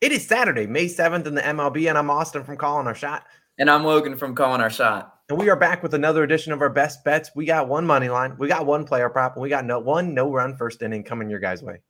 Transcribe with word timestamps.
It 0.00 0.12
is 0.12 0.26
Saturday, 0.26 0.66
May 0.66 0.86
7th 0.86 1.26
in 1.26 1.34
the 1.34 1.42
MLB, 1.42 1.86
and 1.86 1.98
I'm 1.98 2.08
Austin 2.08 2.42
from 2.42 2.56
Calling 2.56 2.86
Our 2.86 2.94
Shot. 2.94 3.26
And 3.58 3.68
I'm 3.68 3.84
Logan 3.84 4.16
from 4.16 4.34
Calling 4.34 4.62
Our 4.62 4.70
Shot. 4.70 5.12
And 5.28 5.38
we 5.38 5.50
are 5.50 5.56
back 5.56 5.82
with 5.82 5.92
another 5.92 6.24
edition 6.24 6.54
of 6.54 6.62
our 6.62 6.70
best 6.70 7.04
bets. 7.04 7.32
We 7.36 7.44
got 7.44 7.68
one 7.68 7.84
money 7.84 8.08
line, 8.08 8.34
we 8.38 8.48
got 8.48 8.64
one 8.64 8.86
player 8.86 9.10
prop, 9.10 9.36
and 9.36 9.42
we 9.42 9.50
got 9.50 9.66
no 9.66 9.78
one 9.78 10.14
no 10.14 10.32
run 10.32 10.56
first 10.56 10.80
inning 10.80 11.04
coming 11.04 11.28
your 11.28 11.38
guys' 11.38 11.62
way. 11.62 11.82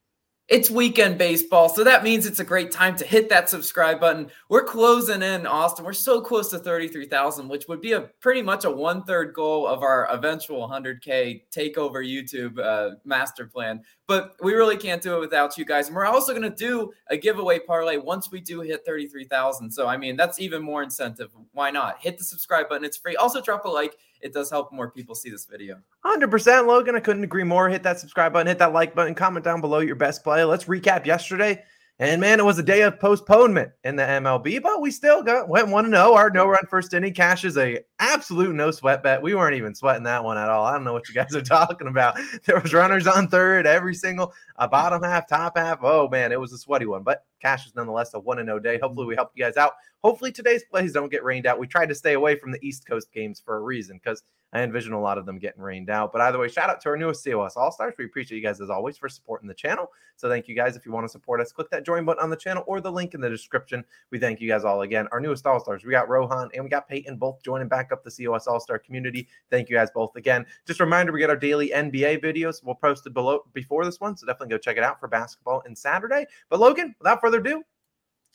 It's 0.47 0.69
weekend 0.69 1.17
baseball, 1.17 1.69
so 1.69 1.81
that 1.85 2.03
means 2.03 2.25
it's 2.25 2.41
a 2.41 2.43
great 2.43 2.71
time 2.71 2.97
to 2.97 3.05
hit 3.05 3.29
that 3.29 3.49
subscribe 3.49 4.01
button. 4.01 4.29
We're 4.49 4.65
closing 4.65 5.21
in, 5.21 5.47
Austin. 5.47 5.85
We're 5.85 5.93
so 5.93 6.19
close 6.19 6.49
to 6.49 6.59
33,000, 6.59 7.47
which 7.47 7.69
would 7.69 7.79
be 7.79 7.93
a 7.93 8.01
pretty 8.19 8.41
much 8.41 8.65
a 8.65 8.69
one 8.69 9.03
third 9.03 9.33
goal 9.33 9.65
of 9.65 9.81
our 9.81 10.09
eventual 10.11 10.67
100K 10.67 11.43
takeover 11.55 12.05
YouTube 12.05 12.59
uh, 12.59 12.95
master 13.05 13.45
plan. 13.45 13.81
But 14.07 14.35
we 14.43 14.53
really 14.53 14.75
can't 14.75 15.01
do 15.01 15.15
it 15.15 15.21
without 15.21 15.57
you 15.57 15.63
guys. 15.63 15.87
And 15.87 15.95
we're 15.95 16.05
also 16.05 16.33
going 16.33 16.41
to 16.41 16.49
do 16.49 16.91
a 17.07 17.15
giveaway 17.15 17.59
parlay 17.59 17.95
once 17.95 18.29
we 18.29 18.41
do 18.41 18.59
hit 18.59 18.85
33,000. 18.85 19.71
So, 19.71 19.87
I 19.87 19.95
mean, 19.95 20.17
that's 20.17 20.37
even 20.41 20.61
more 20.61 20.83
incentive. 20.83 21.29
Why 21.53 21.71
not? 21.71 21.95
Hit 22.01 22.17
the 22.17 22.25
subscribe 22.25 22.67
button, 22.67 22.83
it's 22.83 22.97
free. 22.97 23.15
Also, 23.15 23.39
drop 23.39 23.63
a 23.63 23.69
like 23.69 23.95
it 24.21 24.33
does 24.33 24.49
help 24.49 24.71
more 24.71 24.91
people 24.91 25.15
see 25.15 25.29
this 25.29 25.45
video. 25.45 25.79
100% 26.05 26.67
Logan. 26.67 26.95
I 26.95 26.99
couldn't 26.99 27.23
agree 27.23 27.43
more. 27.43 27.69
Hit 27.69 27.83
that 27.83 27.99
subscribe 27.99 28.33
button, 28.33 28.47
hit 28.47 28.59
that 28.59 28.73
like 28.73 28.95
button, 28.95 29.15
comment 29.15 29.45
down 29.45 29.61
below 29.61 29.79
your 29.79 29.95
best 29.95 30.23
play. 30.23 30.43
Let's 30.43 30.65
recap 30.65 31.05
yesterday. 31.05 31.63
And 31.99 32.19
man, 32.19 32.39
it 32.39 32.43
was 32.43 32.57
a 32.57 32.63
day 32.63 32.81
of 32.81 32.99
postponement 32.99 33.71
in 33.83 33.95
the 33.95 34.01
MLB, 34.01 34.63
but 34.63 34.81
we 34.81 34.89
still 34.89 35.21
got 35.21 35.47
went 35.47 35.67
one 35.67 35.83
to 35.83 35.89
oh. 35.91 36.07
zero. 36.07 36.15
Our 36.15 36.29
no 36.31 36.47
run 36.47 36.65
first 36.67 36.95
inning 36.95 37.13
cash 37.13 37.45
is 37.45 37.57
a 37.57 37.79
absolute 38.01 38.53
no 38.55 38.71
sweat 38.71 39.03
bet. 39.03 39.21
We 39.21 39.35
weren't 39.35 39.55
even 39.55 39.73
sweating 39.75 40.03
that 40.03 40.23
one 40.23 40.37
at 40.37 40.49
all. 40.49 40.65
I 40.65 40.73
don't 40.73 40.83
know 40.83 40.91
what 40.91 41.07
you 41.07 41.15
guys 41.15 41.35
are 41.35 41.41
talking 41.41 41.87
about. 41.87 42.17
There 42.45 42.59
was 42.59 42.73
runners 42.73 43.07
on 43.07 43.27
third 43.27 43.65
every 43.65 43.95
single 43.95 44.33
uh, 44.57 44.67
bottom 44.67 45.01
half, 45.03 45.29
top 45.29 45.57
half. 45.57 45.79
Oh 45.83 46.09
man, 46.09 46.31
it 46.31 46.39
was 46.39 46.51
a 46.51 46.57
sweaty 46.57 46.87
one, 46.87 47.03
but 47.03 47.23
cash 47.41 47.65
is 47.65 47.75
nonetheless 47.75 48.13
a 48.13 48.19
one 48.19 48.39
and 48.39 48.47
no 48.47 48.59
day. 48.59 48.79
Hopefully, 48.79 49.05
we 49.05 49.15
helped 49.15 49.37
you 49.37 49.43
guys 49.43 49.55
out. 49.55 49.73
Hopefully, 50.03 50.31
today's 50.31 50.63
plays 50.63 50.91
don't 50.91 51.11
get 51.11 51.23
rained 51.23 51.45
out. 51.45 51.59
We 51.59 51.67
tried 51.67 51.89
to 51.89 51.95
stay 51.95 52.13
away 52.13 52.35
from 52.35 52.51
the 52.51 52.59
East 52.67 52.87
Coast 52.87 53.11
games 53.13 53.39
for 53.39 53.55
a 53.55 53.61
reason 53.61 53.99
because 54.03 54.23
I 54.53 54.61
envision 54.61 54.93
a 54.93 54.99
lot 54.99 55.17
of 55.17 55.25
them 55.25 55.39
getting 55.39 55.61
rained 55.61 55.89
out. 55.89 56.11
But 56.11 56.21
either 56.21 56.37
way, 56.37 56.49
shout 56.49 56.69
out 56.69 56.81
to 56.81 56.89
our 56.89 56.97
newest 56.97 57.23
COS 57.23 57.55
All 57.55 57.71
Stars. 57.71 57.93
We 57.97 58.05
appreciate 58.05 58.37
you 58.37 58.43
guys 58.43 58.59
as 58.59 58.69
always 58.69 58.97
for 58.97 59.07
supporting 59.07 59.47
the 59.47 59.53
channel. 59.53 59.87
So 60.17 60.27
thank 60.27 60.47
you 60.47 60.55
guys. 60.55 60.75
If 60.75 60.85
you 60.85 60.91
want 60.91 61.05
to 61.05 61.11
support 61.11 61.39
us, 61.39 61.53
click 61.53 61.69
that 61.69 61.85
join 61.85 62.03
button 62.03 62.21
on 62.21 62.29
the 62.29 62.35
channel 62.35 62.63
or 62.67 62.81
the 62.81 62.91
link 62.91 63.13
in 63.13 63.21
the 63.21 63.29
description. 63.29 63.83
We 64.11 64.19
thank 64.19 64.41
you 64.41 64.49
guys 64.49 64.65
all 64.65 64.81
again. 64.81 65.07
Our 65.11 65.21
newest 65.21 65.45
All 65.47 65.59
Stars, 65.59 65.85
we 65.85 65.91
got 65.91 66.09
Rohan 66.09 66.49
and 66.53 66.63
we 66.63 66.69
got 66.69 66.89
Peyton 66.89 67.15
both 67.15 67.41
joining 67.43 67.69
back 67.69 67.90
up 67.91 68.03
the 68.03 68.11
COS 68.11 68.47
All 68.47 68.59
Star 68.59 68.79
community. 68.79 69.27
Thank 69.49 69.69
you 69.69 69.75
guys 69.75 69.89
both 69.91 70.15
again. 70.15 70.45
Just 70.65 70.79
a 70.79 70.83
reminder, 70.83 71.11
we 71.11 71.19
get 71.19 71.29
our 71.29 71.35
daily 71.35 71.69
NBA 71.69 72.23
videos. 72.23 72.63
We'll 72.63 72.75
post 72.75 73.05
it 73.05 73.13
below 73.13 73.43
before 73.53 73.85
this 73.85 73.99
one, 73.99 74.15
so 74.17 74.25
definitely 74.25 74.49
go 74.49 74.57
check 74.57 74.77
it 74.77 74.83
out 74.83 74.99
for 74.99 75.07
basketball 75.07 75.63
and 75.65 75.77
Saturday. 75.77 76.25
But 76.49 76.59
Logan, 76.59 76.95
without 76.99 77.21
further 77.21 77.39
ado, 77.39 77.63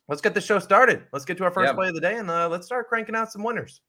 let's 0.08 0.20
get 0.20 0.34
the 0.34 0.40
show 0.40 0.58
started. 0.58 1.04
Let's 1.12 1.24
get 1.24 1.36
to 1.38 1.44
our 1.44 1.50
first 1.50 1.74
play 1.74 1.88
of 1.88 1.94
the 1.94 2.00
day 2.00 2.16
and 2.16 2.30
uh, 2.30 2.48
let's 2.48 2.66
start 2.66 2.88
cranking 2.88 3.16
out 3.16 3.32
some 3.32 3.42
winners. 3.42 3.80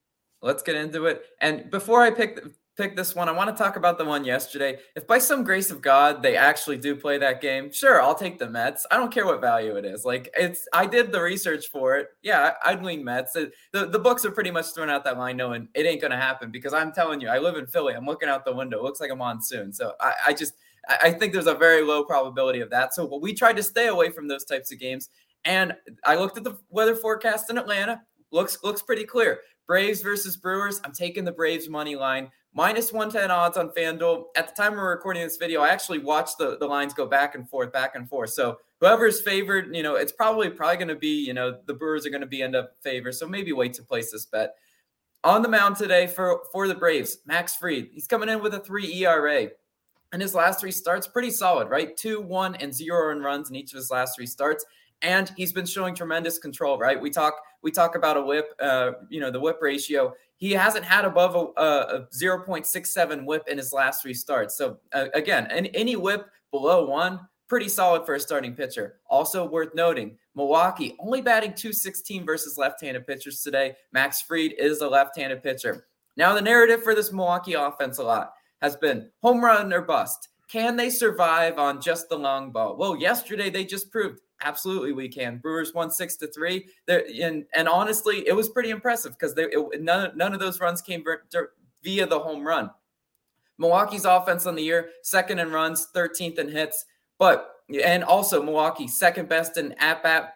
Let's 0.42 0.64
get 0.64 0.76
into 0.76 1.06
it. 1.06 1.24
And 1.42 1.70
before 1.72 2.02
I 2.04 2.12
pick 2.12 2.44
pick 2.78 2.96
this 2.96 3.16
one. 3.16 3.28
I 3.28 3.32
want 3.32 3.56
to 3.56 3.62
talk 3.62 3.76
about 3.76 3.98
the 3.98 4.06
one 4.06 4.24
yesterday. 4.24 4.78
If 4.96 5.08
by 5.08 5.18
some 5.18 5.44
grace 5.44 5.72
of 5.72 5.82
God 5.82 6.22
they 6.22 6.38
actually 6.38 6.78
do 6.78 6.96
play 6.96 7.18
that 7.18 7.42
game, 7.42 7.72
sure, 7.72 8.02
I'll 8.02 8.16
take 8.16 8.40
the 8.40 8.50
Mets. 8.50 8.86
I 8.92 8.98
don't 8.98 9.12
care 9.12 9.26
what 9.26 9.42
value 9.42 9.76
it 9.76 9.86
is. 9.86 10.06
Like 10.06 10.30
it's, 10.38 10.68
I 10.72 10.86
did 10.86 11.12
the 11.12 11.22
research 11.22 11.68
for 11.68 11.98
it. 11.98 12.08
Yeah, 12.22 12.54
I'd 12.64 12.84
lean 12.84 13.04
Mets. 13.04 13.34
The, 13.34 13.52
the 13.74 14.00
books 14.00 14.24
are 14.26 14.32
pretty 14.32 14.52
much 14.52 14.68
throwing 14.74 14.90
out 14.90 15.04
that 15.04 15.18
line 15.18 15.38
knowing 15.38 15.68
it 15.74 15.86
ain't 15.86 16.02
to 16.02 16.16
happen 16.16 16.52
because 16.52 16.74
I'm 16.74 16.94
telling 16.94 17.20
you, 17.20 17.28
I 17.28 17.40
live 17.40 17.58
in 17.58 17.68
Philly. 17.68 17.94
I'm 17.96 18.06
looking 18.06 18.30
out 18.30 18.46
the 18.46 18.56
window. 18.56 18.78
It 18.78 18.84
looks 18.84 19.02
like 19.02 19.12
a 19.12 19.16
monsoon. 19.16 19.74
So 19.74 19.94
I, 20.00 20.14
I 20.28 20.34
just, 20.34 20.54
I 20.88 21.12
think 21.12 21.34
there's 21.34 21.48
a 21.48 21.56
very 21.56 21.82
low 21.82 22.04
probability 22.04 22.62
of 22.62 22.70
that. 22.70 22.94
So 22.94 23.20
we 23.20 23.34
tried 23.34 23.58
to 23.58 23.64
stay 23.64 23.88
away 23.88 24.10
from 24.12 24.28
those 24.28 24.46
types 24.46 24.72
of 24.72 24.80
games. 24.80 25.10
And 25.44 25.76
I 26.06 26.16
looked 26.16 26.38
at 26.38 26.44
the 26.44 26.58
weather 26.70 26.96
forecast 26.96 27.50
in 27.50 27.58
Atlanta. 27.58 28.02
Looks 28.32 28.58
looks 28.64 28.82
pretty 28.82 29.06
clear. 29.06 29.40
Braves 29.68 30.02
versus 30.02 30.38
Brewers. 30.38 30.80
I'm 30.84 30.94
taking 30.94 31.26
the 31.26 31.32
Braves 31.32 31.68
money 31.68 31.96
line 31.96 32.30
minus 32.58 32.92
110 32.92 33.30
odds 33.30 33.56
on 33.56 33.70
FanDuel. 33.70 34.26
At 34.36 34.48
the 34.48 34.56
time 34.60 34.74
we're 34.74 34.90
recording 34.90 35.22
this 35.22 35.38
video, 35.38 35.62
I 35.62 35.70
actually 35.70 36.00
watched 36.00 36.40
the, 36.40 36.58
the 36.58 36.66
lines 36.66 36.92
go 36.92 37.06
back 37.06 37.36
and 37.36 37.48
forth, 37.48 37.72
back 37.72 37.94
and 37.94 38.10
forth. 38.10 38.32
So 38.32 38.58
whoever's 38.80 39.22
favored, 39.22 39.76
you 39.76 39.84
know, 39.84 39.94
it's 39.94 40.12
probably 40.12 40.50
probably 40.50 40.78
going 40.78 40.88
to 40.88 40.96
be, 40.96 41.24
you 41.24 41.36
know, 41.36 41.60
the 41.68 41.76
Brewers 41.76 42.08
are 42.08 42.10
going 42.10 42.22
to 42.22 42.28
be 42.28 42.42
end 42.42 42.56
up 42.56 42.72
favored. 42.82 43.14
So 43.14 43.28
maybe 43.28 43.54
wait 43.54 43.74
to 43.76 43.84
place 43.84 44.12
this 44.12 44.26
bet. 44.26 44.56
On 45.24 45.44
the 45.44 45.48
mound 45.50 45.76
today 45.76 46.08
for 46.08 46.42
for 46.52 46.68
the 46.68 46.74
Braves, 46.74 47.20
Max 47.28 47.56
Fried. 47.56 47.90
He's 47.92 48.08
coming 48.08 48.28
in 48.28 48.42
with 48.42 48.56
a 48.56 48.60
three 48.60 48.92
ERA. 49.04 49.50
And 50.12 50.22
his 50.22 50.34
last 50.34 50.60
three 50.60 50.72
starts, 50.72 51.06
pretty 51.06 51.30
solid, 51.30 51.70
right? 51.70 51.96
Two, 51.96 52.22
one, 52.22 52.56
and 52.56 52.74
zero 52.74 53.12
in 53.12 53.22
runs 53.22 53.50
in 53.50 53.56
each 53.56 53.74
of 53.74 53.78
his 53.78 53.92
last 53.92 54.16
three 54.16 54.26
starts 54.26 54.66
and 55.02 55.32
he's 55.38 55.54
been 55.54 55.66
showing 55.66 55.94
tremendous 55.94 56.38
control. 56.40 56.78
Right? 56.78 57.00
We 57.00 57.10
talk 57.10 57.36
we 57.62 57.72
talk 57.72 57.96
about 57.96 58.18
a 58.18 58.22
whip, 58.22 58.54
uh, 58.60 58.92
you 59.10 59.20
know, 59.20 59.32
the 59.32 59.40
whip 59.40 59.60
ratio. 59.62 60.14
He 60.38 60.52
hasn't 60.52 60.86
had 60.86 61.04
above 61.04 61.36
a, 61.36 61.62
a 61.62 62.08
0.67 62.14 63.26
whip 63.26 63.48
in 63.48 63.58
his 63.58 63.74
last 63.74 64.02
three 64.02 64.14
starts. 64.14 64.56
So 64.56 64.78
uh, 64.94 65.08
again, 65.14 65.48
any, 65.50 65.76
any 65.76 65.96
whip 65.96 66.30
below 66.52 66.86
one, 66.86 67.20
pretty 67.48 67.70
solid 67.70 68.06
for 68.06 68.16
a 68.16 68.20
starting 68.20 68.54
pitcher. 68.54 69.00
Also 69.10 69.48
worth 69.48 69.74
noting, 69.74 70.18
Milwaukee 70.36 70.96
only 71.00 71.22
batting 71.22 71.54
216 71.54 72.26
versus 72.26 72.58
left-handed 72.58 73.08
pitchers 73.08 73.42
today. 73.42 73.76
Max 73.92 74.22
Fried 74.22 74.54
is 74.58 74.82
a 74.82 74.88
left-handed 74.88 75.42
pitcher. 75.42 75.88
Now 76.18 76.34
the 76.34 76.42
narrative 76.42 76.84
for 76.84 76.94
this 76.94 77.12
Milwaukee 77.12 77.54
offense 77.54 77.98
a 77.98 78.04
lot 78.04 78.34
has 78.62 78.76
been 78.76 79.10
home 79.22 79.44
run 79.44 79.74
or 79.74 79.82
bust. 79.82 80.30
Can 80.50 80.76
they 80.76 80.90
survive 80.90 81.58
on 81.58 81.82
just 81.82 82.10
the 82.10 82.18
long 82.18 82.52
ball? 82.52 82.78
Well, 82.78 82.96
yesterday 82.96 83.50
they 83.50 83.66
just 83.66 83.92
proved 83.92 84.22
Absolutely, 84.42 84.94
we 84.94 85.10
can. 85.10 85.38
Brewers 85.38 85.74
won 85.74 85.90
six 85.90 86.16
to 86.18 86.28
three. 86.28 86.68
There, 86.86 87.04
and 87.22 87.46
and 87.56 87.68
honestly, 87.68 88.28
it 88.28 88.34
was 88.34 88.50
pretty 88.50 88.70
impressive 88.70 89.18
because 89.18 89.36
none 89.80 90.12
none 90.16 90.34
of 90.34 90.40
those 90.40 90.60
runs 90.60 90.82
came 90.82 91.04
via 91.84 92.06
the 92.06 92.20
home 92.20 92.46
run. 92.46 92.70
Milwaukee's 93.58 94.06
offense 94.06 94.46
on 94.46 94.56
the 94.56 94.62
year, 94.62 94.90
second 95.02 95.40
in 95.40 95.52
runs, 95.52 95.88
13th 95.96 96.38
in 96.38 96.50
hits, 96.50 96.86
but 97.18 97.56
and 97.84 98.04
also 98.04 98.42
Milwaukee 98.44 98.88
second 98.88 99.28
best 99.28 99.58
in 99.58 99.74
at 99.74 100.04
bat 100.04 100.36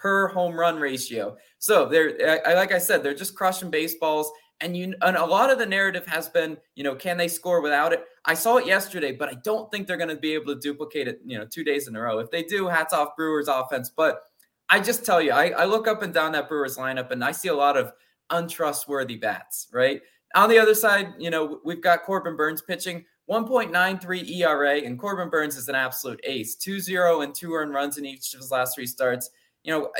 per 0.00 0.28
home 0.28 0.58
run 0.58 0.78
ratio. 0.78 1.36
So 1.58 1.86
they're 1.86 2.40
like 2.46 2.72
I 2.72 2.78
said, 2.78 3.02
they're 3.02 3.14
just 3.14 3.34
crushing 3.34 3.70
baseballs. 3.70 4.32
And 4.62 4.76
you 4.76 4.94
and 5.02 5.16
a 5.16 5.24
lot 5.24 5.50
of 5.50 5.58
the 5.58 5.66
narrative 5.66 6.06
has 6.06 6.28
been, 6.28 6.56
you 6.74 6.84
know, 6.84 6.94
can 6.94 7.16
they 7.16 7.28
score 7.28 7.62
without 7.62 7.92
it? 7.92 8.04
I 8.24 8.34
saw 8.34 8.56
it 8.56 8.66
yesterday, 8.66 9.12
but 9.12 9.28
I 9.28 9.34
don't 9.42 9.70
think 9.70 9.86
they're 9.86 9.96
going 9.96 10.10
to 10.10 10.16
be 10.16 10.34
able 10.34 10.54
to 10.54 10.60
duplicate 10.60 11.08
it, 11.08 11.20
you 11.24 11.38
know, 11.38 11.46
two 11.46 11.64
days 11.64 11.88
in 11.88 11.96
a 11.96 12.00
row. 12.00 12.18
If 12.18 12.30
they 12.30 12.42
do, 12.42 12.66
hats 12.66 12.92
off 12.92 13.16
Brewers 13.16 13.48
offense. 13.48 13.90
But 13.90 14.22
I 14.68 14.80
just 14.80 15.04
tell 15.04 15.20
you, 15.20 15.32
I, 15.32 15.48
I 15.50 15.64
look 15.64 15.88
up 15.88 16.02
and 16.02 16.12
down 16.12 16.32
that 16.32 16.48
Brewers 16.48 16.76
lineup 16.76 17.10
and 17.10 17.24
I 17.24 17.32
see 17.32 17.48
a 17.48 17.54
lot 17.54 17.76
of 17.76 17.92
untrustworthy 18.28 19.16
bats, 19.16 19.68
right? 19.72 20.02
On 20.34 20.48
the 20.48 20.58
other 20.58 20.74
side, 20.74 21.14
you 21.18 21.30
know, 21.30 21.60
we've 21.64 21.82
got 21.82 22.04
Corbin 22.04 22.36
Burnes 22.36 22.62
pitching 22.62 23.04
1.93 23.30 24.28
ERA, 24.28 24.78
and 24.78 24.98
Corbin 24.98 25.30
Burnes 25.30 25.56
is 25.56 25.68
an 25.68 25.74
absolute 25.74 26.20
ace. 26.24 26.54
2 26.56 26.80
0 26.80 27.22
and 27.22 27.34
two 27.34 27.54
earned 27.54 27.72
runs 27.72 27.96
in 27.96 28.04
each 28.04 28.34
of 28.34 28.40
his 28.40 28.50
last 28.50 28.74
three 28.74 28.86
starts. 28.86 29.30
You 29.62 29.90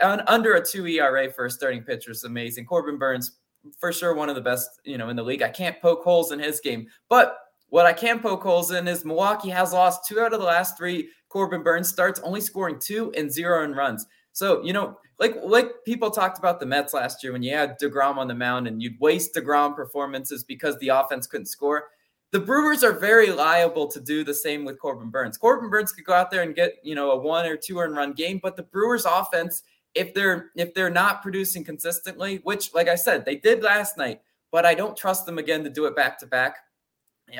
know, 0.00 0.20
under 0.26 0.54
a 0.54 0.64
2 0.64 0.86
ERA 0.86 1.30
for 1.30 1.46
a 1.46 1.50
starting 1.50 1.82
pitcher 1.82 2.10
is 2.10 2.24
amazing. 2.24 2.64
Corbin 2.64 2.98
Burnes, 2.98 3.38
for 3.78 3.92
sure, 3.92 4.14
one 4.14 4.28
of 4.28 4.34
the 4.34 4.40
best, 4.40 4.68
you 4.84 4.96
know, 4.96 5.10
in 5.10 5.16
the 5.16 5.22
league. 5.22 5.42
I 5.42 5.50
can't 5.50 5.80
poke 5.82 6.02
holes 6.02 6.32
in 6.32 6.38
his 6.38 6.60
game, 6.60 6.86
but 7.08 7.36
what 7.68 7.86
I 7.86 7.92
can 7.92 8.20
poke 8.20 8.42
holes 8.42 8.70
in 8.70 8.86
is 8.86 9.04
Milwaukee 9.04 9.48
has 9.48 9.72
lost 9.72 10.06
two 10.06 10.20
out 10.20 10.34
of 10.34 10.40
the 10.40 10.46
last 10.46 10.76
three 10.76 11.08
Corbin 11.30 11.62
Burnes 11.62 11.88
starts, 11.88 12.20
only 12.20 12.42
scoring 12.42 12.78
two 12.78 13.12
and 13.16 13.32
zero 13.32 13.64
in 13.64 13.72
runs. 13.72 14.06
So, 14.32 14.62
you 14.62 14.74
know, 14.74 14.98
like 15.18 15.36
like 15.42 15.70
people 15.86 16.10
talked 16.10 16.38
about 16.38 16.60
the 16.60 16.66
Mets 16.66 16.92
last 16.92 17.22
year 17.22 17.32
when 17.32 17.42
you 17.42 17.54
had 17.54 17.78
DeGrom 17.80 18.16
on 18.18 18.28
the 18.28 18.34
mound 18.34 18.66
and 18.66 18.82
you'd 18.82 19.00
waste 19.00 19.34
DeGrom 19.34 19.74
performances 19.74 20.44
because 20.44 20.78
the 20.78 20.88
offense 20.88 21.26
couldn't 21.26 21.46
score. 21.46 21.84
The 22.32 22.40
Brewers 22.40 22.82
are 22.82 22.94
very 22.94 23.30
liable 23.30 23.86
to 23.88 24.00
do 24.00 24.24
the 24.24 24.32
same 24.32 24.64
with 24.64 24.80
Corbin 24.80 25.10
Burnes. 25.10 25.36
Corbin 25.36 25.68
Burnes 25.68 25.92
could 25.92 26.06
go 26.06 26.14
out 26.14 26.30
there 26.30 26.42
and 26.42 26.54
get, 26.54 26.76
you 26.82 26.94
know, 26.94 27.10
a 27.10 27.16
one 27.16 27.44
or 27.44 27.56
two 27.56 27.78
earned 27.78 27.94
run 27.94 28.14
game, 28.14 28.40
but 28.42 28.56
the 28.56 28.62
Brewers 28.62 29.04
offense, 29.04 29.62
if 29.94 30.14
they're 30.14 30.50
if 30.56 30.72
they're 30.72 30.90
not 30.90 31.20
producing 31.20 31.62
consistently, 31.62 32.40
which 32.44 32.72
like 32.72 32.88
I 32.88 32.94
said, 32.94 33.26
they 33.26 33.36
did 33.36 33.62
last 33.62 33.98
night, 33.98 34.22
but 34.50 34.64
I 34.64 34.74
don't 34.74 34.96
trust 34.96 35.26
them 35.26 35.36
again 35.38 35.62
to 35.64 35.70
do 35.70 35.84
it 35.84 35.94
back 35.94 36.18
to 36.20 36.26
back. 36.26 36.56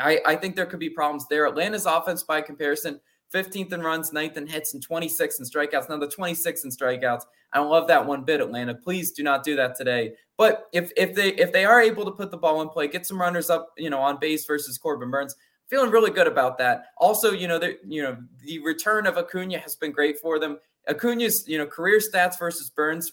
I, 0.01 0.21
I 0.27 0.37
think 0.37 0.57
there 0.57 0.67
could 0.67 0.79
be 0.79 0.91
problems 0.91 1.27
there. 1.29 1.47
Atlanta's 1.47 1.87
offense, 1.87 2.23
by 2.23 2.41
comparison, 2.43 3.01
15th 3.33 3.73
in 3.73 3.81
runs, 3.81 4.11
9th 4.11 4.37
in 4.37 4.47
hits, 4.47 4.75
and 4.75 4.83
26 4.83 5.39
in 5.39 5.45
strikeouts. 5.45 5.89
Now, 5.89 5.99
the 5.99 6.09
26 6.09 6.65
in 6.65 6.71
strikeouts, 6.71 7.23
I 7.53 7.59
don't 7.59 7.71
love 7.71 7.89
that 7.89 8.07
one 8.07 8.25
bit, 8.25 8.41
Atlanta. 8.41 8.75
Please 8.75 9.13
do 9.13 9.23
not 9.23 9.43
do 9.43 9.57
that 9.57 9.75
today. 9.75 10.15
But 10.37 10.69
if 10.73 10.91
if 10.97 11.15
they 11.15 11.31
if 11.35 11.53
they 11.53 11.65
are 11.65 11.81
able 11.81 12.05
to 12.05 12.11
put 12.11 12.31
the 12.31 12.37
ball 12.37 12.63
in 12.63 12.69
play, 12.69 12.89
get 12.89 13.07
some 13.07 13.21
runners 13.21 13.51
up, 13.51 13.71
you 13.77 13.91
know, 13.91 14.01
on 14.01 14.19
base 14.19 14.45
versus 14.45 14.79
Corbin 14.79 15.11
Burnes, 15.11 15.37
feeling 15.69 15.91
really 15.91 16.11
good 16.11 16.27
about 16.27 16.59
that. 16.59 16.87
Also, 16.99 17.33
you 17.33 17.49
know, 17.49 17.59
the 17.59 17.79
you 17.87 18.03
know 18.03 18.17
the 18.41 18.59
return 18.61 19.07
of 19.07 19.17
Acuna 19.17 19.59
has 19.59 19.75
been 19.75 19.93
great 19.93 20.19
for 20.19 20.39
them. 20.39 20.59
Acuna's 20.87 21.47
you 21.47 21.59
know 21.59 21.67
career 21.67 22.01
stats 22.01 22.39
versus 22.39 22.71
Burnes, 22.71 23.13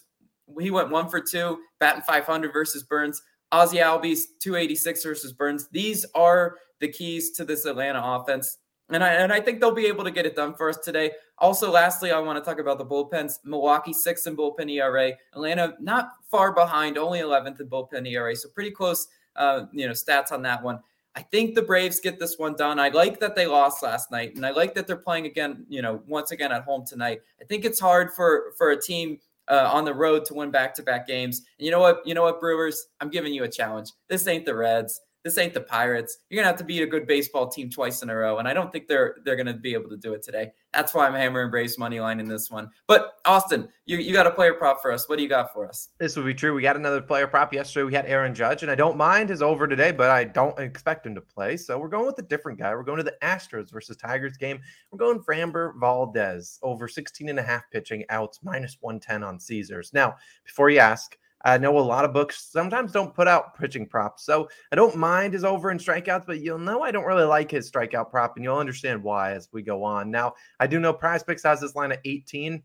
he 0.58 0.70
went 0.70 0.90
one 0.90 1.08
for 1.08 1.20
two, 1.20 1.58
batting 1.78 2.02
500 2.02 2.52
versus 2.52 2.82
Burnes. 2.82 3.22
Ozzy 3.52 3.82
Albies 3.82 4.26
286 4.40 5.02
versus 5.02 5.32
Burnes. 5.32 5.68
These 5.72 6.06
are 6.14 6.56
the 6.80 6.88
keys 6.88 7.32
to 7.32 7.44
this 7.44 7.64
Atlanta 7.64 8.00
offense. 8.02 8.58
And 8.92 9.04
I, 9.04 9.08
and 9.14 9.32
I 9.32 9.40
think 9.40 9.60
they'll 9.60 9.74
be 9.74 9.86
able 9.86 10.04
to 10.04 10.10
get 10.10 10.26
it 10.26 10.34
done 10.34 10.54
for 10.54 10.68
us 10.68 10.78
today. 10.78 11.12
Also, 11.38 11.70
lastly, 11.70 12.10
I 12.10 12.18
want 12.18 12.42
to 12.42 12.48
talk 12.48 12.58
about 12.58 12.78
the 12.78 12.84
bullpens. 12.84 13.38
Milwaukee, 13.44 13.92
sixth 13.92 14.26
in 14.26 14.36
bullpen 14.36 14.70
ERA. 14.70 15.12
Atlanta, 15.32 15.74
not 15.80 16.12
far 16.30 16.52
behind, 16.52 16.98
only 16.98 17.20
11th 17.20 17.60
in 17.60 17.68
bullpen 17.68 18.10
ERA. 18.10 18.34
So 18.34 18.48
pretty 18.48 18.70
close, 18.70 19.08
uh, 19.36 19.66
you 19.72 19.86
know, 19.86 19.92
stats 19.92 20.32
on 20.32 20.42
that 20.42 20.62
one. 20.62 20.80
I 21.16 21.22
think 21.22 21.54
the 21.54 21.62
Braves 21.62 21.98
get 22.00 22.20
this 22.20 22.38
one 22.38 22.54
done. 22.54 22.78
I 22.78 22.88
like 22.88 23.18
that 23.20 23.34
they 23.34 23.46
lost 23.46 23.82
last 23.82 24.10
night, 24.10 24.36
and 24.36 24.46
I 24.46 24.50
like 24.50 24.74
that 24.74 24.86
they're 24.86 24.96
playing 24.96 25.26
again, 25.26 25.66
you 25.68 25.82
know, 25.82 26.02
once 26.06 26.30
again 26.30 26.52
at 26.52 26.62
home 26.62 26.84
tonight. 26.86 27.20
I 27.40 27.44
think 27.44 27.64
it's 27.64 27.80
hard 27.80 28.12
for 28.12 28.52
for 28.56 28.70
a 28.70 28.80
team 28.80 29.18
uh, 29.48 29.68
on 29.72 29.84
the 29.84 29.92
road 29.92 30.24
to 30.26 30.34
win 30.34 30.50
back 30.50 30.72
to 30.76 30.82
back 30.82 31.08
games. 31.08 31.42
And 31.58 31.66
you 31.66 31.72
know 31.72 31.80
what? 31.80 32.00
You 32.06 32.14
know 32.14 32.22
what, 32.22 32.40
Brewers? 32.40 32.86
I'm 33.00 33.10
giving 33.10 33.34
you 33.34 33.42
a 33.42 33.48
challenge. 33.48 33.90
This 34.08 34.26
ain't 34.28 34.46
the 34.46 34.54
Reds. 34.54 35.00
This 35.22 35.36
ain't 35.36 35.52
the 35.52 35.60
Pirates. 35.60 36.18
You're 36.28 36.42
gonna 36.42 36.48
have 36.48 36.58
to 36.58 36.64
beat 36.64 36.82
a 36.82 36.86
good 36.86 37.06
baseball 37.06 37.48
team 37.48 37.68
twice 37.68 38.02
in 38.02 38.08
a 38.08 38.16
row, 38.16 38.38
and 38.38 38.48
I 38.48 38.54
don't 38.54 38.72
think 38.72 38.88
they're 38.88 39.16
they're 39.24 39.36
gonna 39.36 39.54
be 39.54 39.74
able 39.74 39.90
to 39.90 39.96
do 39.96 40.14
it 40.14 40.22
today. 40.22 40.52
That's 40.72 40.94
why 40.94 41.06
I'm 41.06 41.14
hammering 41.14 41.50
Braves 41.50 41.76
money 41.76 42.00
line 42.00 42.20
in 42.20 42.28
this 42.28 42.50
one. 42.50 42.70
But 42.86 43.18
Austin, 43.26 43.68
you 43.84 43.98
you 43.98 44.14
got 44.14 44.26
a 44.26 44.30
player 44.30 44.54
prop 44.54 44.80
for 44.80 44.90
us. 44.90 45.08
What 45.08 45.16
do 45.16 45.22
you 45.22 45.28
got 45.28 45.52
for 45.52 45.68
us? 45.68 45.90
This 45.98 46.16
will 46.16 46.24
be 46.24 46.32
true. 46.32 46.54
We 46.54 46.62
got 46.62 46.76
another 46.76 47.02
player 47.02 47.26
prop 47.26 47.52
yesterday. 47.52 47.84
We 47.84 47.92
had 47.92 48.06
Aaron 48.06 48.34
Judge, 48.34 48.62
and 48.62 48.70
I 48.70 48.74
don't 48.74 48.96
mind 48.96 49.28
his 49.28 49.42
over 49.42 49.68
today, 49.68 49.92
but 49.92 50.08
I 50.08 50.24
don't 50.24 50.58
expect 50.58 51.06
him 51.06 51.14
to 51.14 51.20
play. 51.20 51.58
So 51.58 51.78
we're 51.78 51.88
going 51.88 52.06
with 52.06 52.18
a 52.18 52.22
different 52.22 52.58
guy. 52.58 52.74
We're 52.74 52.82
going 52.82 52.98
to 52.98 53.04
the 53.04 53.16
Astros 53.22 53.70
versus 53.70 53.98
Tigers 53.98 54.38
game. 54.38 54.60
We're 54.90 54.98
going 54.98 55.20
Framber 55.20 55.78
Valdez 55.78 56.58
over 56.62 56.88
16 56.88 57.28
and 57.28 57.38
a 57.38 57.42
half 57.42 57.64
pitching 57.70 58.04
outs, 58.08 58.40
minus 58.42 58.78
110 58.80 59.22
on 59.22 59.38
Caesars. 59.38 59.92
Now, 59.92 60.16
before 60.44 60.70
you 60.70 60.78
ask, 60.78 61.18
I 61.42 61.58
know 61.58 61.78
a 61.78 61.80
lot 61.80 62.04
of 62.04 62.12
books 62.12 62.48
sometimes 62.50 62.92
don't 62.92 63.14
put 63.14 63.26
out 63.26 63.58
pitching 63.58 63.86
props. 63.86 64.24
So 64.24 64.48
I 64.72 64.76
don't 64.76 64.96
mind 64.96 65.32
his 65.32 65.44
over 65.44 65.70
and 65.70 65.80
strikeouts, 65.80 66.26
but 66.26 66.40
you'll 66.40 66.58
know 66.58 66.82
I 66.82 66.90
don't 66.90 67.06
really 67.06 67.24
like 67.24 67.50
his 67.50 67.70
strikeout 67.70 68.10
prop, 68.10 68.36
and 68.36 68.44
you'll 68.44 68.58
understand 68.58 69.02
why 69.02 69.32
as 69.32 69.48
we 69.52 69.62
go 69.62 69.82
on. 69.82 70.10
Now, 70.10 70.34
I 70.58 70.66
do 70.66 70.80
know 70.80 70.92
Prize 70.92 71.22
Picks 71.22 71.42
has 71.44 71.60
this 71.60 71.74
line 71.74 71.92
at 71.92 72.00
18 72.04 72.62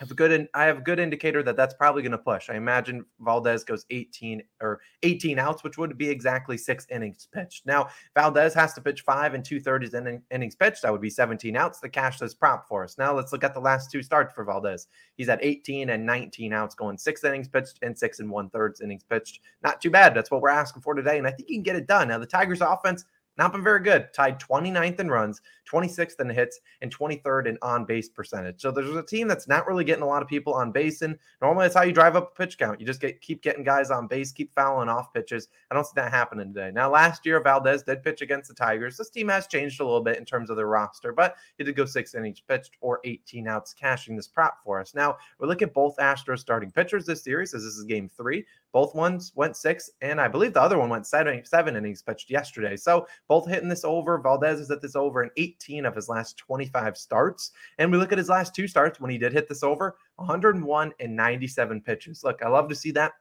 have 0.00 0.10
a 0.10 0.14
good 0.14 0.32
and 0.32 0.48
I 0.54 0.64
have 0.64 0.78
a 0.78 0.80
good 0.80 0.98
indicator 0.98 1.42
that 1.42 1.56
that's 1.56 1.74
probably 1.74 2.00
going 2.00 2.12
to 2.12 2.18
push. 2.18 2.48
I 2.48 2.54
imagine 2.54 3.04
Valdez 3.20 3.64
goes 3.64 3.84
18 3.90 4.42
or 4.62 4.80
18 5.02 5.38
outs, 5.38 5.62
which 5.62 5.76
would 5.76 5.96
be 5.98 6.08
exactly 6.08 6.56
six 6.56 6.86
innings 6.90 7.28
pitched. 7.30 7.66
Now 7.66 7.88
Valdez 8.16 8.54
has 8.54 8.72
to 8.74 8.80
pitch 8.80 9.02
five 9.02 9.34
and 9.34 9.44
two 9.44 9.60
thirds 9.60 9.92
inning, 9.92 10.22
innings 10.30 10.56
pitched. 10.56 10.82
That 10.82 10.92
would 10.92 11.02
be 11.02 11.10
17 11.10 11.54
outs. 11.54 11.80
The 11.80 11.88
cash 11.90 12.18
prop 12.38 12.66
for 12.66 12.82
us. 12.82 12.96
Now 12.96 13.14
let's 13.14 13.30
look 13.30 13.44
at 13.44 13.52
the 13.52 13.60
last 13.60 13.90
two 13.90 14.02
starts 14.02 14.32
for 14.34 14.42
Valdez. 14.42 14.86
He's 15.16 15.28
at 15.28 15.44
18 15.44 15.90
and 15.90 16.06
19 16.06 16.54
outs, 16.54 16.74
going 16.74 16.96
six 16.96 17.22
innings 17.22 17.48
pitched 17.48 17.78
and 17.82 17.96
six 17.96 18.20
and 18.20 18.30
one 18.30 18.48
thirds 18.48 18.80
innings 18.80 19.04
pitched. 19.04 19.40
Not 19.62 19.82
too 19.82 19.90
bad. 19.90 20.14
That's 20.14 20.30
what 20.30 20.40
we're 20.40 20.48
asking 20.48 20.80
for 20.80 20.94
today, 20.94 21.18
and 21.18 21.26
I 21.26 21.30
think 21.30 21.46
he 21.48 21.56
can 21.56 21.62
get 21.62 21.76
it 21.76 21.86
done. 21.86 22.08
Now 22.08 22.18
the 22.18 22.24
Tigers' 22.24 22.62
offense 22.62 23.04
not 23.36 23.52
been 23.52 23.62
very 23.62 23.80
good. 23.80 24.08
Tied 24.12 24.38
29th 24.40 25.00
in 25.00 25.08
runs, 25.08 25.40
26th 25.70 26.20
in 26.20 26.28
hits, 26.28 26.60
and 26.82 26.94
23rd 26.94 27.46
in 27.46 27.58
on 27.62 27.84
base 27.84 28.08
percentage. 28.08 28.60
So 28.60 28.70
there's 28.70 28.94
a 28.94 29.02
team 29.02 29.28
that's 29.28 29.48
not 29.48 29.66
really 29.66 29.84
getting 29.84 30.02
a 30.02 30.06
lot 30.06 30.22
of 30.22 30.28
people 30.28 30.52
on 30.52 30.72
base. 30.72 31.02
And 31.02 31.16
normally 31.40 31.64
that's 31.64 31.74
how 31.74 31.82
you 31.82 31.92
drive 31.92 32.16
up 32.16 32.32
a 32.32 32.34
pitch 32.34 32.58
count. 32.58 32.80
You 32.80 32.86
just 32.86 33.00
get 33.00 33.20
keep 33.20 33.42
getting 33.42 33.64
guys 33.64 33.90
on 33.90 34.06
base, 34.06 34.32
keep 34.32 34.54
fouling 34.54 34.88
off 34.88 35.12
pitches. 35.12 35.48
I 35.70 35.74
don't 35.74 35.84
see 35.84 35.92
that 35.96 36.10
happening 36.10 36.52
today. 36.52 36.70
Now, 36.72 36.90
last 36.90 37.24
year, 37.24 37.40
Valdez 37.40 37.82
did 37.82 38.02
pitch 38.02 38.20
against 38.20 38.48
the 38.48 38.54
Tigers. 38.54 38.96
This 38.96 39.10
team 39.10 39.28
has 39.28 39.46
changed 39.46 39.80
a 39.80 39.84
little 39.84 40.02
bit 40.02 40.18
in 40.18 40.24
terms 40.24 40.50
of 40.50 40.56
their 40.56 40.66
roster, 40.66 41.12
but 41.12 41.36
he 41.56 41.64
did 41.64 41.76
go 41.76 41.84
six 41.84 42.14
innings 42.14 42.40
pitched 42.40 42.76
or 42.80 43.00
18 43.04 43.46
outs, 43.46 43.72
cashing 43.72 44.16
this 44.16 44.28
prop 44.28 44.58
for 44.64 44.80
us. 44.80 44.94
Now, 44.94 45.16
we 45.38 45.46
look 45.46 45.62
at 45.62 45.72
both 45.72 45.96
Astros 45.96 46.40
starting 46.40 46.70
pitchers 46.70 47.06
this 47.06 47.22
series, 47.22 47.54
as 47.54 47.64
this 47.64 47.76
is 47.76 47.84
game 47.84 48.10
three. 48.16 48.44
Both 48.72 48.94
ones 48.94 49.32
went 49.34 49.56
six, 49.56 49.90
and 50.00 50.20
I 50.20 50.28
believe 50.28 50.52
the 50.52 50.62
other 50.62 50.78
one 50.78 50.88
went 50.88 51.06
seven, 51.06 51.44
seven 51.44 51.76
innings 51.76 52.02
pitched 52.02 52.30
yesterday. 52.30 52.76
So 52.76 53.06
both 53.28 53.48
hitting 53.48 53.68
this 53.68 53.84
over. 53.84 54.18
Valdez 54.18 54.60
is 54.60 54.70
at 54.70 54.80
this 54.80 54.96
over 54.96 55.22
in 55.22 55.30
18 55.36 55.86
of 55.86 55.96
his 55.96 56.08
last 56.08 56.36
25 56.38 56.96
starts. 56.96 57.52
And 57.78 57.90
we 57.90 57.98
look 57.98 58.12
at 58.12 58.18
his 58.18 58.28
last 58.28 58.54
two 58.54 58.68
starts 58.68 59.00
when 59.00 59.10
he 59.10 59.18
did 59.18 59.32
hit 59.32 59.48
this 59.48 59.62
over 59.62 59.96
101 60.16 60.92
and 61.00 61.16
97 61.16 61.80
pitches. 61.80 62.22
Look, 62.22 62.42
I 62.42 62.48
love 62.48 62.68
to 62.68 62.74
see 62.74 62.92
that 62.92 63.12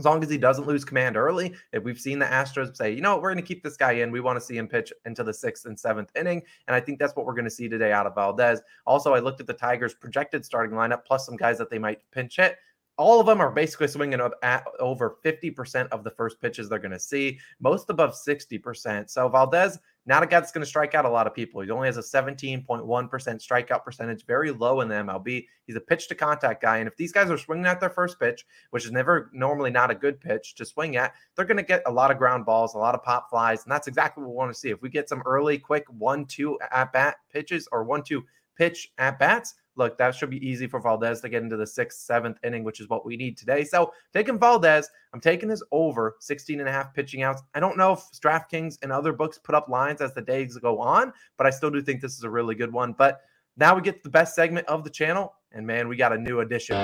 as 0.00 0.06
long 0.06 0.22
as 0.22 0.30
he 0.30 0.38
doesn't 0.38 0.66
lose 0.66 0.82
command 0.82 1.16
early. 1.16 1.54
If 1.74 1.84
we've 1.84 2.00
seen 2.00 2.18
the 2.18 2.24
Astros 2.24 2.74
say, 2.74 2.90
you 2.92 3.02
know 3.02 3.12
what, 3.12 3.22
we're 3.22 3.34
going 3.34 3.44
to 3.44 3.46
keep 3.46 3.62
this 3.62 3.76
guy 3.76 3.92
in. 3.92 4.10
We 4.10 4.20
want 4.20 4.38
to 4.38 4.44
see 4.44 4.56
him 4.56 4.66
pitch 4.66 4.92
into 5.04 5.22
the 5.22 5.34
sixth 5.34 5.66
and 5.66 5.78
seventh 5.78 6.10
inning. 6.16 6.42
And 6.66 6.74
I 6.74 6.80
think 6.80 6.98
that's 6.98 7.14
what 7.14 7.26
we're 7.26 7.34
going 7.34 7.44
to 7.44 7.50
see 7.50 7.68
today 7.68 7.92
out 7.92 8.06
of 8.06 8.14
Valdez. 8.14 8.62
Also, 8.86 9.12
I 9.12 9.20
looked 9.20 9.40
at 9.40 9.46
the 9.46 9.52
Tigers' 9.52 9.92
projected 9.92 10.42
starting 10.42 10.74
lineup 10.74 11.04
plus 11.04 11.26
some 11.26 11.36
guys 11.36 11.58
that 11.58 11.68
they 11.68 11.78
might 11.78 12.00
pinch 12.12 12.36
hit 12.36 12.56
all 13.00 13.18
of 13.18 13.24
them 13.24 13.40
are 13.40 13.50
basically 13.50 13.88
swinging 13.88 14.20
up 14.20 14.34
at 14.42 14.62
over 14.78 15.16
50% 15.24 15.88
of 15.88 16.04
the 16.04 16.10
first 16.10 16.38
pitches 16.38 16.68
they're 16.68 16.78
going 16.78 16.90
to 16.90 17.00
see, 17.00 17.38
most 17.58 17.88
above 17.88 18.12
60%. 18.12 19.08
So 19.08 19.26
Valdez, 19.26 19.78
not 20.04 20.22
a 20.22 20.26
guy 20.26 20.38
that's 20.38 20.52
going 20.52 20.60
to 20.60 20.68
strike 20.68 20.94
out 20.94 21.06
a 21.06 21.08
lot 21.08 21.26
of 21.26 21.32
people. 21.32 21.62
He 21.62 21.70
only 21.70 21.88
has 21.88 21.96
a 21.96 22.02
17.1% 22.02 22.66
strikeout 22.66 23.84
percentage, 23.84 24.26
very 24.26 24.50
low 24.50 24.82
in 24.82 24.88
the 24.88 24.96
MLB. 24.96 25.46
He's 25.66 25.76
a 25.76 25.80
pitch 25.80 26.08
to 26.08 26.14
contact 26.14 26.60
guy. 26.60 26.76
And 26.76 26.86
if 26.86 26.94
these 26.94 27.10
guys 27.10 27.30
are 27.30 27.38
swinging 27.38 27.64
at 27.64 27.80
their 27.80 27.88
first 27.88 28.20
pitch, 28.20 28.44
which 28.68 28.84
is 28.84 28.92
never 28.92 29.30
normally 29.32 29.70
not 29.70 29.90
a 29.90 29.94
good 29.94 30.20
pitch 30.20 30.54
to 30.56 30.66
swing 30.66 30.96
at, 30.96 31.14
they're 31.36 31.46
going 31.46 31.56
to 31.56 31.62
get 31.62 31.82
a 31.86 31.90
lot 31.90 32.10
of 32.10 32.18
ground 32.18 32.44
balls, 32.44 32.74
a 32.74 32.78
lot 32.78 32.94
of 32.94 33.02
pop 33.02 33.30
flies. 33.30 33.62
And 33.62 33.72
that's 33.72 33.88
exactly 33.88 34.22
what 34.22 34.30
we 34.30 34.36
want 34.36 34.52
to 34.52 34.60
see. 34.60 34.68
If 34.68 34.82
we 34.82 34.90
get 34.90 35.08
some 35.08 35.22
early, 35.24 35.56
quick 35.56 35.86
one, 35.88 36.26
two 36.26 36.58
at 36.70 36.92
bat 36.92 37.16
pitches 37.32 37.66
or 37.72 37.82
one, 37.82 38.02
two 38.02 38.24
pitch 38.58 38.92
at 38.98 39.18
bats, 39.18 39.54
look, 39.76 39.96
that 39.98 40.14
should 40.14 40.30
be 40.30 40.46
easy 40.46 40.66
for 40.66 40.80
Valdez 40.80 41.20
to 41.20 41.28
get 41.28 41.42
into 41.42 41.56
the 41.56 41.66
sixth, 41.66 42.00
seventh 42.00 42.38
inning, 42.44 42.64
which 42.64 42.80
is 42.80 42.88
what 42.88 43.04
we 43.06 43.16
need 43.16 43.36
today. 43.36 43.64
So 43.64 43.92
taking 44.12 44.38
Valdez, 44.38 44.88
I'm 45.12 45.20
taking 45.20 45.48
this 45.48 45.62
over 45.72 46.16
16 46.20 46.60
and 46.60 46.68
a 46.68 46.72
half 46.72 46.92
pitching 46.94 47.22
outs. 47.22 47.42
I 47.54 47.60
don't 47.60 47.76
know 47.76 47.92
if 47.92 48.00
DraftKings 48.20 48.78
and 48.82 48.92
other 48.92 49.12
books 49.12 49.38
put 49.38 49.54
up 49.54 49.68
lines 49.68 50.00
as 50.00 50.14
the 50.14 50.22
days 50.22 50.56
go 50.58 50.78
on, 50.78 51.12
but 51.36 51.46
I 51.46 51.50
still 51.50 51.70
do 51.70 51.80
think 51.82 52.00
this 52.00 52.16
is 52.16 52.24
a 52.24 52.30
really 52.30 52.54
good 52.54 52.72
one. 52.72 52.92
But 52.92 53.20
now 53.56 53.74
we 53.74 53.82
get 53.82 53.96
to 53.96 54.02
the 54.02 54.10
best 54.10 54.34
segment 54.34 54.66
of 54.68 54.84
the 54.84 54.90
channel. 54.90 55.34
And 55.52 55.66
man, 55.66 55.88
we 55.88 55.96
got 55.96 56.12
a 56.12 56.18
new 56.18 56.40
addition. 56.40 56.76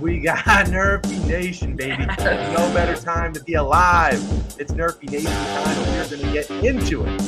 We 0.00 0.20
got 0.20 0.38
Nerfy 0.66 1.24
Nation, 1.26 1.76
baby. 1.76 2.04
There's 2.18 2.58
no 2.58 2.74
better 2.74 3.00
time 3.00 3.32
to 3.34 3.44
be 3.44 3.54
alive. 3.54 4.20
It's 4.58 4.72
Nerfy 4.72 5.10
Nation 5.10 5.30
time, 5.30 5.78
we're 5.86 6.08
going 6.08 6.22
to 6.22 6.32
get 6.32 6.50
into 6.64 7.04
it. 7.04 7.20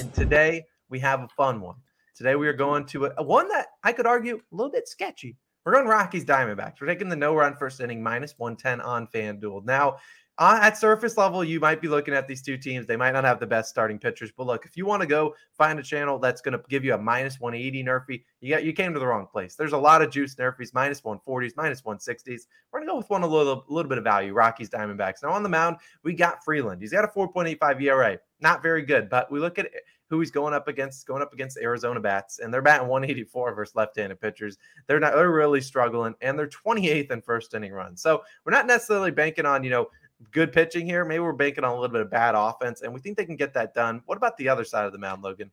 And 0.00 0.12
today 0.12 0.66
we 0.90 0.98
have 1.00 1.20
a 1.20 1.28
fun 1.28 1.60
one. 1.60 1.76
Today 2.14 2.34
we 2.34 2.46
are 2.46 2.52
going 2.52 2.84
to 2.86 3.06
a, 3.06 3.22
one 3.22 3.48
that 3.48 3.68
I 3.82 3.92
could 3.92 4.06
argue 4.06 4.36
a 4.36 4.54
little 4.54 4.70
bit 4.70 4.86
sketchy. 4.86 5.36
We're 5.64 5.72
going 5.72 5.86
Rockies 5.86 6.24
Diamondbacks. 6.24 6.80
We're 6.80 6.88
taking 6.88 7.08
the 7.08 7.16
no 7.16 7.34
run 7.34 7.54
first 7.54 7.80
inning 7.80 8.02
minus 8.02 8.34
110 8.36 8.80
on 8.80 9.06
FanDuel. 9.06 9.64
Now, 9.64 9.96
uh, 10.38 10.58
at 10.60 10.76
surface 10.76 11.16
level, 11.16 11.44
you 11.44 11.60
might 11.60 11.80
be 11.80 11.88
looking 11.88 12.14
at 12.14 12.26
these 12.26 12.42
two 12.42 12.56
teams. 12.56 12.86
They 12.86 12.96
might 12.96 13.12
not 13.12 13.24
have 13.24 13.38
the 13.38 13.46
best 13.46 13.68
starting 13.68 13.98
pitchers, 13.98 14.32
but 14.36 14.46
look, 14.46 14.64
if 14.64 14.76
you 14.76 14.86
want 14.86 15.02
to 15.02 15.06
go 15.06 15.34
find 15.56 15.78
a 15.78 15.82
channel 15.82 16.18
that's 16.18 16.40
going 16.40 16.58
to 16.58 16.64
give 16.68 16.84
you 16.84 16.94
a 16.94 16.98
minus 16.98 17.38
180 17.38 17.84
Nerfy, 17.84 18.24
you 18.40 18.54
got 18.54 18.64
you 18.64 18.72
came 18.72 18.92
to 18.94 18.98
the 18.98 19.06
wrong 19.06 19.26
place. 19.30 19.54
There's 19.54 19.72
a 19.72 19.78
lot 19.78 20.02
of 20.02 20.10
juice 20.10 20.34
Nerfies, 20.34 20.72
minus 20.74 21.02
140s, 21.02 21.52
minus 21.56 21.82
160s. 21.82 22.40
We're 22.72 22.80
going 22.80 22.88
to 22.88 22.92
go 22.92 22.96
with 22.96 23.10
one 23.10 23.22
a 23.22 23.26
little, 23.26 23.64
little 23.68 23.88
bit 23.88 23.98
of 23.98 24.04
value, 24.04 24.32
Rockies 24.32 24.70
Diamondbacks. 24.70 25.22
Now 25.22 25.30
on 25.30 25.42
the 25.42 25.48
mound, 25.48 25.76
we 26.02 26.14
got 26.14 26.42
Freeland. 26.42 26.80
He's 26.80 26.92
got 26.92 27.04
a 27.04 27.08
4.85 27.08 27.82
ERA, 27.82 28.18
not 28.40 28.62
very 28.62 28.82
good, 28.82 29.10
but 29.10 29.30
we 29.30 29.38
look 29.38 29.58
at 29.58 29.70
who 30.12 30.20
he's 30.20 30.30
going 30.30 30.52
up 30.52 30.68
against, 30.68 31.06
going 31.06 31.22
up 31.22 31.32
against 31.32 31.56
Arizona 31.56 31.98
bats, 31.98 32.38
and 32.38 32.52
they're 32.52 32.60
batting 32.60 32.86
184 32.86 33.54
versus 33.54 33.74
left-handed 33.74 34.20
pitchers. 34.20 34.58
They're 34.86 35.00
not, 35.00 35.14
they're 35.14 35.30
really 35.30 35.62
struggling, 35.62 36.14
and 36.20 36.38
they're 36.38 36.48
28th 36.48 37.10
in 37.10 37.22
first 37.22 37.54
inning 37.54 37.72
runs. 37.72 38.02
So 38.02 38.22
we're 38.44 38.52
not 38.52 38.66
necessarily 38.66 39.10
banking 39.10 39.46
on, 39.46 39.64
you 39.64 39.70
know, 39.70 39.88
good 40.30 40.52
pitching 40.52 40.84
here. 40.84 41.06
Maybe 41.06 41.20
we're 41.20 41.32
banking 41.32 41.64
on 41.64 41.70
a 41.70 41.74
little 41.80 41.88
bit 41.88 42.02
of 42.02 42.10
bad 42.10 42.34
offense, 42.34 42.82
and 42.82 42.92
we 42.92 43.00
think 43.00 43.16
they 43.16 43.24
can 43.24 43.36
get 43.36 43.54
that 43.54 43.72
done. 43.72 44.02
What 44.04 44.18
about 44.18 44.36
the 44.36 44.50
other 44.50 44.64
side 44.64 44.84
of 44.84 44.92
the 44.92 44.98
mound, 44.98 45.22
Logan? 45.22 45.50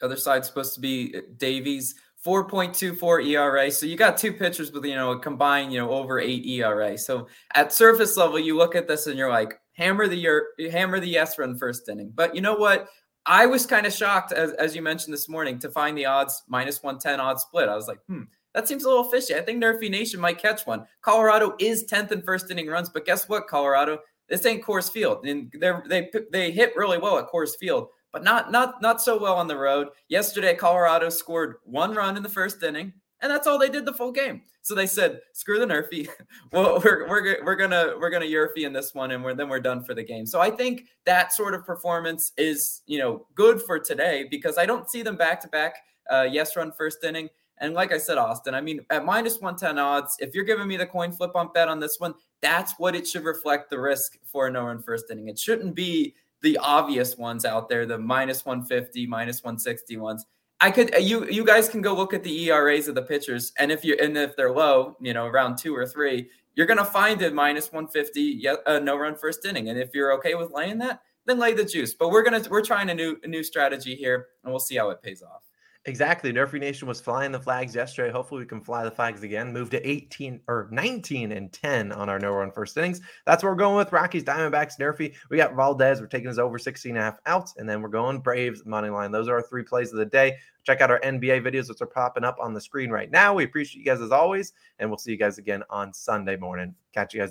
Other 0.00 0.16
side 0.16 0.46
supposed 0.46 0.72
to 0.74 0.80
be 0.80 1.14
uh, 1.14 1.20
Davies. 1.36 1.94
4.24 2.24 3.26
ERA. 3.26 3.68
So 3.72 3.84
you 3.84 3.96
got 3.96 4.16
two 4.16 4.32
pitchers 4.32 4.70
with, 4.70 4.84
you 4.84 4.94
know, 4.94 5.10
a 5.10 5.18
combined, 5.18 5.72
you 5.72 5.80
know, 5.80 5.90
over 5.90 6.20
eight 6.20 6.46
ERA. 6.46 6.96
So 6.96 7.26
at 7.52 7.72
surface 7.72 8.16
level, 8.16 8.38
you 8.38 8.56
look 8.56 8.76
at 8.76 8.86
this 8.86 9.08
and 9.08 9.18
you're 9.18 9.28
like, 9.28 9.58
hammer 9.72 10.06
the 10.06 10.16
year, 10.16 10.50
hammer 10.70 11.00
the 11.00 11.08
yes 11.08 11.36
run 11.36 11.58
first 11.58 11.88
inning. 11.88 12.12
But 12.14 12.36
you 12.36 12.40
know 12.40 12.54
what? 12.54 12.88
I 13.26 13.46
was 13.46 13.66
kind 13.66 13.86
of 13.86 13.92
shocked, 13.92 14.32
as, 14.32 14.52
as 14.52 14.74
you 14.74 14.82
mentioned 14.82 15.12
this 15.12 15.28
morning, 15.28 15.58
to 15.60 15.70
find 15.70 15.96
the 15.96 16.06
odds 16.06 16.42
minus 16.48 16.82
110 16.82 17.20
odds 17.20 17.42
split. 17.42 17.68
I 17.68 17.76
was 17.76 17.86
like, 17.86 18.00
hmm, 18.08 18.22
that 18.54 18.68
seems 18.68 18.84
a 18.84 18.88
little 18.88 19.04
fishy. 19.04 19.34
I 19.34 19.40
think 19.40 19.62
Nerfy 19.62 19.90
Nation 19.90 20.20
might 20.20 20.38
catch 20.38 20.66
one. 20.66 20.86
Colorado 21.02 21.54
is 21.58 21.84
10th 21.84 22.12
in 22.12 22.22
first 22.22 22.50
inning 22.50 22.66
runs, 22.66 22.90
but 22.90 23.06
guess 23.06 23.28
what, 23.28 23.46
Colorado? 23.46 23.98
This 24.28 24.46
ain't 24.46 24.64
Coors 24.64 24.90
Field. 24.90 25.26
And 25.26 25.52
they 25.58 25.72
they 25.88 26.10
they 26.32 26.50
hit 26.50 26.76
really 26.76 26.98
well 26.98 27.18
at 27.18 27.28
Coors 27.28 27.56
Field, 27.58 27.88
but 28.12 28.24
not 28.24 28.50
not 28.50 28.80
not 28.80 29.02
so 29.02 29.18
well 29.18 29.34
on 29.36 29.46
the 29.46 29.56
road. 29.56 29.88
Yesterday, 30.08 30.54
Colorado 30.54 31.08
scored 31.08 31.56
one 31.64 31.94
run 31.94 32.16
in 32.16 32.22
the 32.22 32.28
first 32.28 32.62
inning, 32.62 32.92
and 33.22 33.30
that's 33.30 33.46
all 33.46 33.58
they 33.58 33.68
did 33.68 33.86
the 33.86 33.92
full 33.92 34.12
game. 34.12 34.42
So 34.62 34.74
they 34.74 34.86
said, 34.86 35.20
"Screw 35.32 35.58
the 35.58 35.66
Nerfy. 35.66 36.08
well, 36.52 36.80
we're, 36.84 37.08
we're, 37.08 37.44
we're 37.44 37.56
gonna 37.56 37.94
we're 37.98 38.10
gonna 38.10 38.26
Yerfy 38.26 38.64
in 38.64 38.72
this 38.72 38.94
one, 38.94 39.12
and 39.12 39.24
we're 39.24 39.34
then 39.34 39.48
we're 39.48 39.60
done 39.60 39.84
for 39.84 39.94
the 39.94 40.02
game." 40.02 40.26
So 40.26 40.40
I 40.40 40.50
think 40.50 40.86
that 41.06 41.32
sort 41.32 41.54
of 41.54 41.64
performance 41.64 42.32
is 42.36 42.82
you 42.86 42.98
know 42.98 43.26
good 43.34 43.62
for 43.62 43.78
today 43.78 44.26
because 44.30 44.58
I 44.58 44.66
don't 44.66 44.90
see 44.90 45.02
them 45.02 45.16
back 45.16 45.40
to 45.42 45.48
back. 45.48 45.76
Uh, 46.10 46.28
yes, 46.30 46.56
run 46.56 46.72
first 46.72 47.02
inning. 47.04 47.28
And 47.58 47.74
like 47.74 47.92
I 47.92 47.98
said, 47.98 48.18
Austin, 48.18 48.54
I 48.54 48.60
mean, 48.60 48.84
at 48.90 49.04
minus 49.04 49.38
110 49.38 49.78
odds, 49.78 50.16
if 50.18 50.34
you're 50.34 50.42
giving 50.44 50.66
me 50.66 50.76
the 50.76 50.86
coin 50.86 51.12
flip 51.12 51.36
on 51.36 51.52
bet 51.52 51.68
on 51.68 51.78
this 51.78 52.00
one, 52.00 52.12
that's 52.40 52.72
what 52.78 52.96
it 52.96 53.06
should 53.06 53.22
reflect 53.22 53.70
the 53.70 53.78
risk 53.78 54.18
for 54.24 54.48
a 54.48 54.50
no 54.50 54.64
run 54.64 54.82
first 54.82 55.10
inning. 55.12 55.28
It 55.28 55.38
shouldn't 55.38 55.76
be 55.76 56.14
the 56.40 56.58
obvious 56.58 57.16
ones 57.16 57.44
out 57.44 57.68
there, 57.68 57.86
the 57.86 57.98
minus 57.98 58.44
150, 58.44 59.06
minus 59.06 59.44
160 59.44 59.96
ones. 59.98 60.26
I 60.62 60.70
could 60.70 60.94
you 61.00 61.26
you 61.28 61.44
guys 61.44 61.68
can 61.68 61.82
go 61.82 61.92
look 61.92 62.14
at 62.14 62.22
the 62.22 62.44
ERAs 62.48 62.86
of 62.86 62.94
the 62.94 63.02
pitchers, 63.02 63.52
and 63.58 63.72
if 63.72 63.84
you 63.84 63.96
and 64.00 64.16
if 64.16 64.36
they're 64.36 64.52
low, 64.52 64.96
you 65.00 65.12
know, 65.12 65.26
around 65.26 65.58
two 65.58 65.74
or 65.74 65.84
three, 65.84 66.30
you're 66.54 66.66
gonna 66.66 66.84
find 66.84 67.20
a 67.22 67.32
minus 67.32 67.72
150, 67.72 68.46
uh, 68.48 68.78
no 68.78 68.96
run 68.96 69.16
first 69.16 69.44
inning. 69.44 69.70
And 69.70 69.78
if 69.78 69.90
you're 69.92 70.12
okay 70.14 70.36
with 70.36 70.52
laying 70.52 70.78
that, 70.78 71.00
then 71.26 71.40
lay 71.40 71.52
the 71.52 71.64
juice. 71.64 71.94
But 71.94 72.10
we're 72.10 72.22
gonna 72.22 72.44
we're 72.48 72.64
trying 72.64 72.90
a 72.90 72.94
new 72.94 73.18
a 73.24 73.26
new 73.26 73.42
strategy 73.42 73.96
here, 73.96 74.28
and 74.44 74.52
we'll 74.52 74.60
see 74.60 74.76
how 74.76 74.90
it 74.90 75.02
pays 75.02 75.20
off. 75.20 75.42
Exactly. 75.84 76.32
Nerfy 76.32 76.60
Nation 76.60 76.86
was 76.86 77.00
flying 77.00 77.32
the 77.32 77.40
flags 77.40 77.74
yesterday. 77.74 78.12
Hopefully, 78.12 78.40
we 78.40 78.46
can 78.46 78.60
fly 78.60 78.84
the 78.84 78.90
flags 78.90 79.24
again. 79.24 79.52
Move 79.52 79.68
to 79.70 79.88
18 79.88 80.40
or 80.46 80.68
19 80.70 81.32
and 81.32 81.52
10 81.52 81.90
on 81.90 82.08
our 82.08 82.20
no 82.20 82.30
run 82.30 82.52
first 82.52 82.76
innings. 82.76 83.00
That's 83.26 83.42
what 83.42 83.50
we're 83.50 83.56
going 83.56 83.76
with. 83.76 83.92
Rockies, 83.92 84.22
Diamondbacks, 84.22 84.78
Nerfy. 84.78 85.12
We 85.28 85.36
got 85.36 85.56
Valdez. 85.56 86.00
We're 86.00 86.06
taking 86.06 86.28
us 86.28 86.38
over 86.38 86.56
16 86.56 86.90
and 86.90 86.98
a 86.98 87.02
half 87.02 87.18
outs. 87.26 87.54
And 87.56 87.68
then 87.68 87.82
we're 87.82 87.88
going 87.88 88.20
Braves, 88.20 88.64
money 88.64 88.90
line. 88.90 89.10
Those 89.10 89.26
are 89.26 89.34
our 89.34 89.42
three 89.42 89.64
plays 89.64 89.90
of 89.90 89.98
the 89.98 90.06
day. 90.06 90.36
Check 90.64 90.80
out 90.80 90.92
our 90.92 91.00
NBA 91.00 91.42
videos, 91.42 91.68
which 91.68 91.80
are 91.80 91.86
popping 91.86 92.22
up 92.22 92.36
on 92.40 92.54
the 92.54 92.60
screen 92.60 92.90
right 92.90 93.10
now. 93.10 93.34
We 93.34 93.42
appreciate 93.42 93.80
you 93.80 93.84
guys 93.84 94.00
as 94.00 94.12
always. 94.12 94.52
And 94.78 94.88
we'll 94.88 94.98
see 94.98 95.10
you 95.10 95.18
guys 95.18 95.38
again 95.38 95.64
on 95.68 95.92
Sunday 95.92 96.36
morning. 96.36 96.76
Catch 96.92 97.12
you 97.14 97.20
guys 97.20 97.30